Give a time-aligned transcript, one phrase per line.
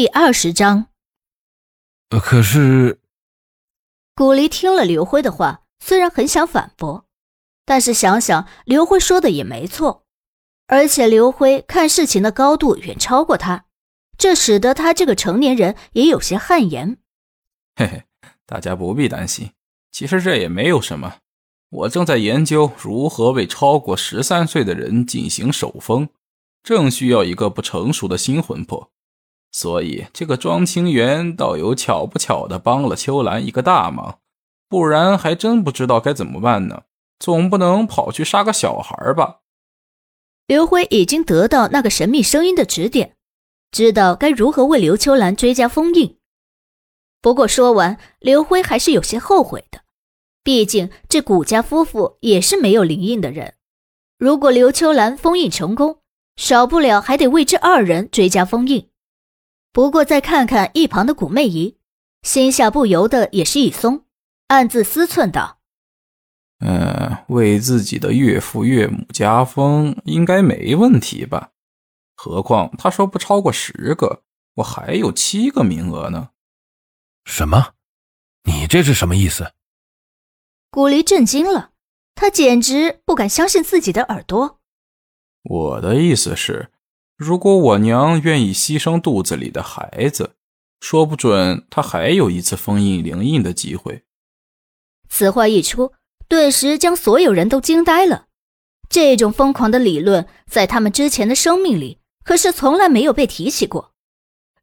[0.00, 0.86] 第二十章。
[2.08, 3.00] 可是，
[4.14, 7.04] 古离听了刘辉的话，虽然很想反驳，
[7.66, 10.06] 但是想想刘辉说的也没错，
[10.68, 13.66] 而且刘辉看事情的高度远超过他，
[14.16, 16.96] 这使得他这个成年人也有些汗颜。
[17.76, 18.04] 嘿嘿，
[18.46, 19.52] 大家不必担心，
[19.92, 21.18] 其实这也没有什么。
[21.68, 26.08] 我正在研究如何为超过十三岁的人进行手封，
[26.62, 28.90] 正需要一个不成熟的新魂魄。
[29.52, 34.20] 所以，这个庄清源倒有巧不巧的帮了秋兰一个大忙，
[34.68, 36.82] 不然还真不知道该怎么办呢。
[37.18, 39.40] 总不能跑去杀个小孩吧？
[40.46, 43.16] 刘辉已经得到那个神秘声音的指点，
[43.70, 46.18] 知道该如何为刘秋兰追加封印。
[47.20, 49.82] 不过说完，刘辉还是有些后悔的，
[50.42, 53.54] 毕竟这古家夫妇也是没有灵印的人。
[54.18, 55.98] 如果刘秋兰封印成功，
[56.36, 58.89] 少不了还得为这二人追加封印。
[59.72, 61.78] 不过再看看一旁的古媚仪，
[62.22, 64.04] 心下不由得也是一松，
[64.48, 65.60] 暗自思忖道
[66.58, 71.52] ：“嗯，为自己的岳父岳母加封应该没问题吧？
[72.16, 76.30] 何况他说不超过十个，我还有七个名额呢。”
[77.24, 77.74] 什么？
[78.44, 79.52] 你这是什么意思？
[80.70, 81.70] 古离震惊了，
[82.16, 84.60] 他简直不敢相信自己的耳朵。
[85.44, 86.70] 我的意思是。
[87.20, 90.36] 如果我娘愿意牺牲肚子里的孩子，
[90.80, 94.04] 说不准她还有一次封印灵印的机会。
[95.10, 95.92] 此话一出，
[96.28, 98.28] 顿时将所有人都惊呆了。
[98.88, 103.92] 这种疯狂的理论，在他们之前的生命里可是从来没有被提起过。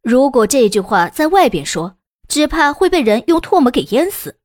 [0.01, 4.39] 如果这句话在外边说，只怕会被人用唾沫给淹死。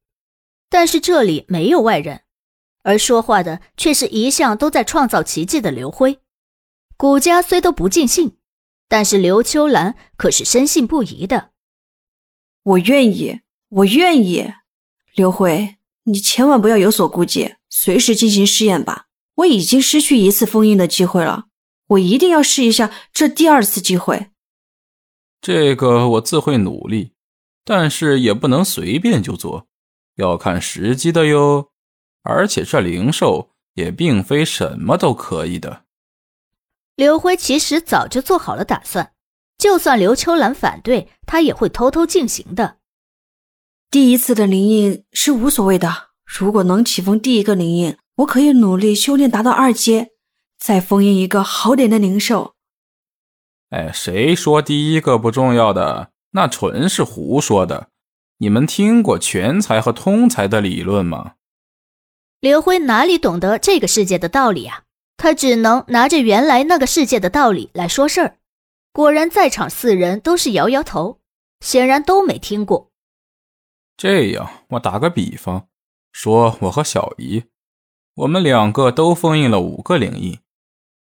[0.69, 2.21] 但是这里没有外人，
[2.83, 6.19] 而说话的却是一向都在创造奇迹的刘辉。
[7.03, 8.37] 古家虽都不尽兴，
[8.89, 11.51] 但是刘秋兰可是深信不疑的。
[12.63, 14.53] 我愿意，我愿意。
[15.17, 19.09] 刘辉，你千万不要有所顾忌，随时进行试验吧。
[19.35, 21.47] 我已经失去一次封印的机会了，
[21.89, 24.29] 我一定要试一下这第二次机会。
[25.41, 27.15] 这个我自会努力，
[27.65, 29.67] 但是也不能随便就做，
[30.15, 31.73] 要看时机的哟。
[32.23, 35.83] 而且这灵兽也并非什么都可以的。
[36.97, 39.13] 刘辉其实早就做好了打算，
[39.59, 42.79] 就算刘秋兰反对，他也会偷偷进行的。
[43.91, 50.13] 第一次的灵印是无所谓的，如果能启封第一个灵印，我可以努力修炼达到二阶，
[50.59, 52.55] 再封印一个好点的灵兽。
[53.71, 56.11] 哎，谁说第一个不重要的？
[56.33, 57.89] 那纯是胡说的。
[58.39, 61.35] 你们听过全才和通才的理论吗？
[62.41, 64.85] 刘辉哪里懂得这个世界的道理啊？
[65.23, 68.39] 他只能拿着原来那个世界的道理来说事儿，
[68.93, 71.21] 果然在场四人都是摇摇头，
[71.61, 72.91] 显然都没听过。
[73.97, 75.69] 这样，我打个比方，
[76.11, 77.45] 说我和小姨，
[78.17, 80.41] 我们两个都封印了五个灵印，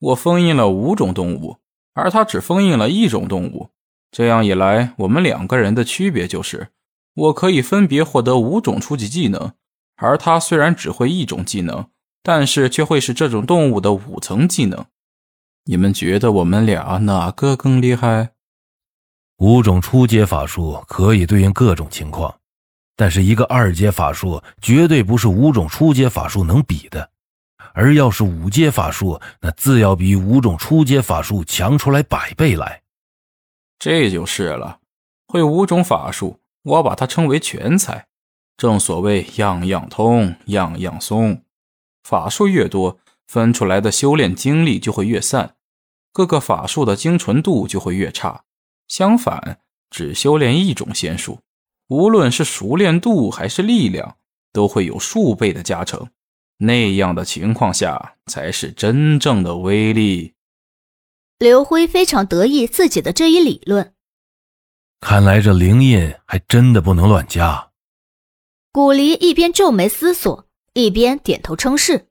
[0.01, 1.57] 我封印了五种动物，
[1.95, 3.71] 而他只封印了一种动物。
[4.11, 6.69] 这样一来，我们两个人的区别就是，
[7.15, 9.55] 我可以分别获得五种初级技能，
[9.97, 11.89] 而他虽然只会一种技能。
[12.23, 14.85] 但是却会是这种动物的五层技能，
[15.65, 18.33] 你们觉得我们俩哪个更厉害？
[19.39, 22.35] 五种初阶法术可以对应各种情况，
[22.95, 27.11] 但是一个二阶法术绝对不是五种初阶法术能比的。
[27.73, 32.83] 而要是五阶法术，那自要比五种初阶法术强出来百倍来。
[33.79, 34.81] 这就是了，
[35.27, 38.09] 会五种法术，我把它称为全才。
[38.57, 41.43] 正所谓样样通，样样松。
[42.03, 45.57] 法术越多，分出来的修炼精力就会越散，
[46.13, 48.45] 各个法术的精纯度就会越差。
[48.89, 51.41] 相反，只修炼一种仙术，
[51.89, 54.17] 无论是熟练度还是力量，
[54.53, 56.09] 都会有数倍的加成。
[56.59, 60.35] 那样的情况下，才是真正的威力。
[61.39, 63.95] 刘辉非常得意自己的这一理论。
[65.01, 67.71] 看来这灵印还真的不能乱加。
[68.73, 70.50] 古离一边皱眉思索。
[70.73, 72.07] 一边点头称是，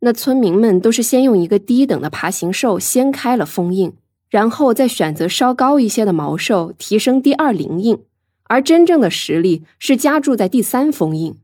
[0.00, 3.94] 那村民们都是先用一个低等的爬行兽掀开了封印，
[4.28, 8.04] 然后再选择稍高一些的毛兽提升第二灵印，
[8.44, 11.36] 而真正的实力是加注在第三封印。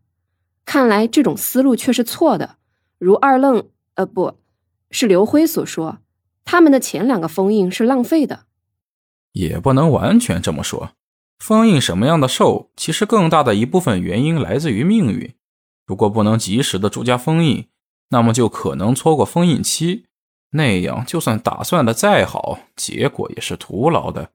[0.64, 2.56] 看来这种思路却是错的。
[2.98, 4.34] 如二愣，呃，不
[4.90, 5.98] 是刘辉所说，
[6.44, 8.44] 他们的前两个封印是浪费的，
[9.32, 10.92] 也不能完全这么说。
[11.40, 15.34] 封印什么样的兽，其实更大的一部分原因来自于命运。
[15.90, 17.66] 如果不能及时的注加封印，
[18.10, 20.06] 那么就可能错过封印期，
[20.50, 24.30] 那样就算打算的再好，结果也是徒劳的。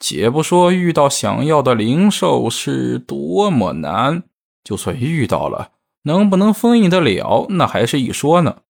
[0.00, 4.24] 且不说遇到想要的灵兽是多么难，
[4.64, 5.70] 就算遇到了，
[6.02, 8.62] 能不能封印得了，那还是一说呢。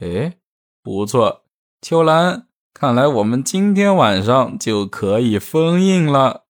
[0.00, 0.34] 哎，
[0.82, 1.44] 不错，
[1.80, 6.46] 秋兰，看来我们今天晚上就可以封印了。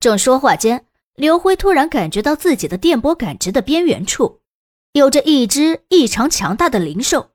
[0.00, 0.86] 正说话间，
[1.18, 4.40] 刘辉突然感觉到自己的电波感知的边缘处，
[4.92, 7.32] 有着一只异常强大的灵兽，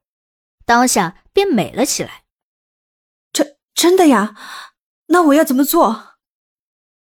[0.65, 2.23] 当下便美了起来。
[3.33, 4.37] 真真的呀？
[5.07, 6.13] 那我要怎么做？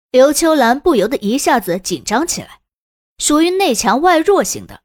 [0.09, 2.61] 刘秋兰不由得一下子紧张起来。
[3.19, 4.81] 属于内强外弱型的，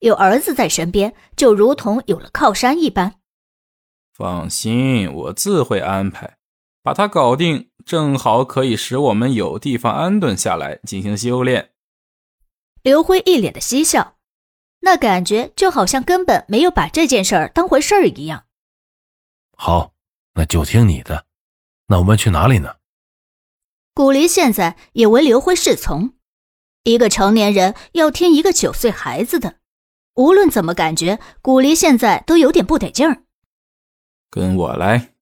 [0.00, 3.20] 有儿子在身边，就如同有了靠山一般。
[4.12, 6.38] 放心，我自会安排，
[6.82, 11.72] 把他搞定，正好可以使我们有地方安顿下来进行修炼。
[12.82, 14.16] 刘辉一脸的嬉笑，
[14.80, 18.44] 那感觉就好像根本没有把这件事儿当回事儿一样。
[19.56, 19.92] 好，
[20.34, 21.26] 那就听你的。
[21.88, 22.76] 那我们去哪里呢？
[23.92, 26.14] 古离现在也为刘辉侍从，
[26.84, 29.56] 一个成年人要听一个九岁孩子的，
[30.14, 33.24] 无论怎么感觉，古离现在都有点不得劲儿。
[34.30, 35.12] 跟我来，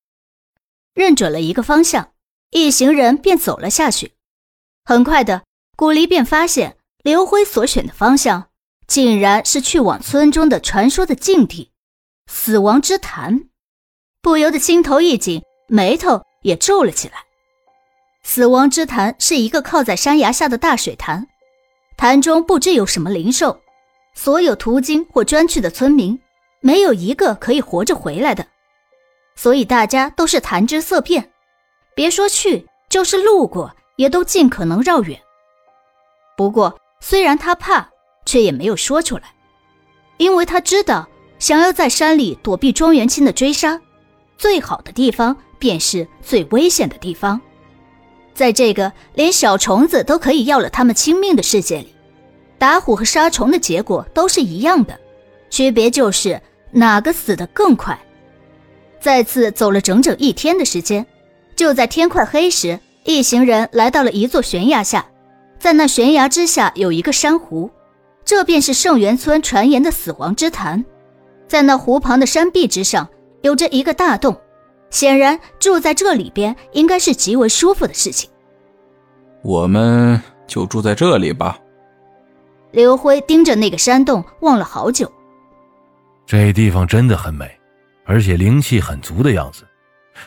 [0.93, 2.11] 认准了一个方向，
[2.51, 4.13] 一行人便走了下去。
[4.85, 5.43] 很快的，
[5.75, 8.49] 古离便发现刘辉所选的方向，
[8.87, 11.71] 竟然是去往村中的传说的禁地——
[12.31, 13.49] 死亡之潭，
[14.21, 16.23] 不由得心头一紧，眉头。
[16.41, 17.15] 也皱了起来。
[18.23, 21.27] 死亡之潭是一个靠在山崖下的大水潭，
[21.97, 23.59] 潭中不知有什么灵兽，
[24.13, 26.17] 所有途经或专去的村民，
[26.61, 28.47] 没有一个可以活着回来的，
[29.41, 31.31] 所以大家都是谈之色变，
[31.95, 35.17] 别说去，就是路过，也都尽可能绕远。
[36.35, 37.89] 不过，虽然他怕，
[38.25, 39.33] 却也没有说出来，
[40.17, 41.07] 因为他知道，
[41.39, 43.79] 想要在山里躲避庄园清的追杀，
[44.37, 45.33] 最好的地方。
[45.57, 47.39] 便是最危险的地方，
[48.33, 51.93] 在这个连小虫子都可以要了他们亲命的世界里，
[52.57, 54.97] 打虎和杀虫的结果都是一样的，
[55.49, 57.97] 区别就是哪个死得更快。
[58.99, 61.05] 再次走了整整一天的时间，
[61.55, 65.05] 就在天快黑时，一行人来到了一座悬崖下，
[65.57, 67.69] 在那悬崖之下有一个珊瑚，
[68.25, 70.83] 这便是圣元村传言的死亡之潭，
[71.47, 73.07] 在那湖旁的山壁之上
[73.41, 74.35] 有着一个大洞。
[74.89, 78.27] 显然住在这里边应该是极为舒服的事情。
[79.43, 81.59] 我们就住在这里吧。
[82.71, 85.11] 刘辉盯着那个山洞望了好久。
[86.25, 87.58] 这地方真的很美，
[88.09, 89.63] 而且灵气很足的样子。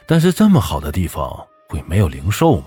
[0.07, 1.29] 但是这么好的地方
[1.69, 2.67] 会没有灵兽吗？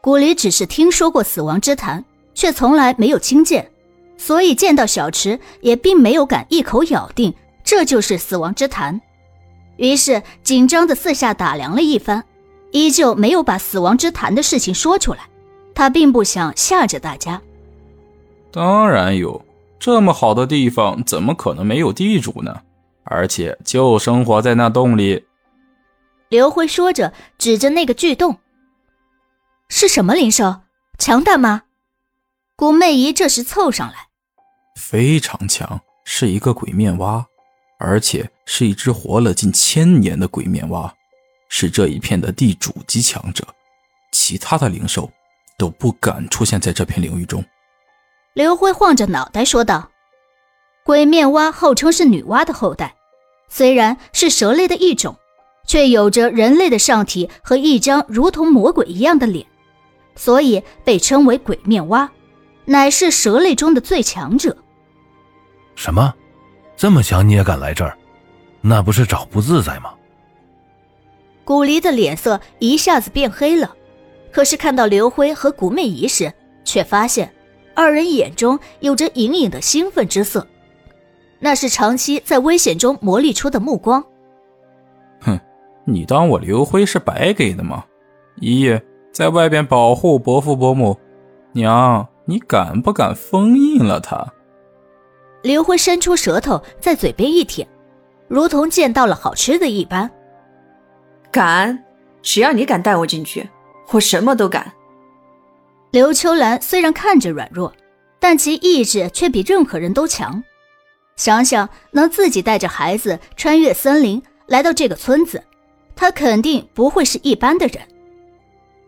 [0.00, 3.68] 古离只是听说过死亡之潭，却从来没有亲见，
[4.16, 7.34] 所以见到小池也并没有敢一口咬定
[7.64, 9.00] 这就是死亡之潭。
[9.76, 12.24] 于是紧张的四下打量了一番，
[12.70, 15.18] 依旧没有把死亡之潭的事情说出来。
[15.74, 17.42] 他并不想吓着大家。
[18.52, 19.44] 当然有，
[19.80, 22.60] 这么好的地方，怎么可能没有地主呢？
[23.04, 25.26] 而且就生活在那洞里。
[26.28, 28.38] 刘辉说着，指着那个巨洞。
[29.68, 30.62] 是什么灵兽？
[30.98, 31.62] 强大吗？
[32.56, 34.08] 古媚姨这时凑上来。
[34.76, 37.26] 非常强，是一个鬼面蛙。
[37.82, 40.94] 而且是一只活了近千年的鬼面蛙，
[41.48, 43.42] 是这一片的地主级强者，
[44.12, 45.10] 其他的灵兽
[45.56, 47.42] 都不敢出现在这片领域中。
[48.34, 49.89] 刘辉晃着脑袋说道
[50.84, 52.94] ：“鬼面蛙号称是女娲的后代，
[53.48, 55.16] 虽然是蛇类的一种，
[55.66, 59.46] 却有着人类的上体和一张如同魔鬼一样的脸，
[60.16, 62.10] 所以被称为鬼面蛙，
[62.64, 64.56] 乃是蛇类中的最强者。”
[65.76, 66.14] 什么？
[66.76, 67.96] 这么强你也敢来这儿，
[68.62, 69.92] 那不是找不自在吗？
[71.44, 73.76] 古离的脸色一下子变黑了，
[74.32, 76.32] 可是看到刘辉和古媚仪时，
[76.64, 77.32] 却发现
[77.74, 80.46] 二人眼中有着隐隐的兴奋之色，
[81.40, 84.04] 那是长期在危险中磨砺出的目光。
[85.20, 85.40] 哼，
[85.84, 87.84] 你当我刘辉是白给的吗？
[88.36, 88.70] 姨
[89.12, 90.96] 在外边保护伯父伯母，
[91.52, 94.32] 娘，你敢不敢封印了他？
[95.42, 97.66] 刘辉伸出舌头在嘴边一舔，
[98.28, 100.10] 如同见到了好吃的一般。
[101.30, 101.82] 敢，
[102.22, 103.48] 只要你敢带我进去，
[103.92, 104.72] 我什么都敢。
[105.90, 107.72] 刘秋兰虽然看着软弱，
[108.18, 110.42] 但其意志却比任何人都强。
[111.20, 115.44] 想想能自己带着孩子穿越森林来到这个村子，
[115.94, 117.82] 他肯定不会是一般的人。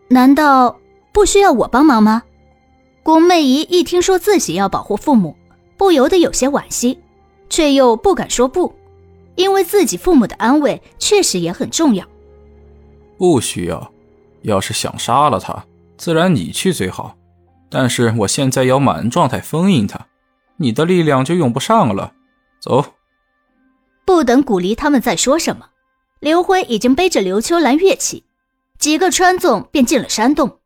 [0.07, 0.79] 难道
[1.11, 2.23] 不需要我帮忙吗？
[3.03, 5.37] 宫媚仪一听说自己要保护父母。
[5.77, 6.97] 不由得有些惋惜，
[7.49, 8.73] 却又不敢说不，
[9.35, 12.03] 因为自己父母的安危确实也很重要。
[13.15, 13.91] 不需要，
[14.41, 15.63] 要是想杀了他，
[15.97, 17.15] 自然你去最好。
[17.69, 20.07] 但是我现在要满状态封印他，
[20.57, 22.13] 你的力量就用不上了。
[22.63, 22.93] 走。
[24.05, 25.71] 不等古离他们再说什么，
[26.21, 28.23] 刘辉已经背着刘秋兰跃起，
[28.79, 30.59] 几个穿纵便进了山洞。